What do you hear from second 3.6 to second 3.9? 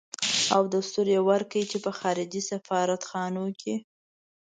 کې.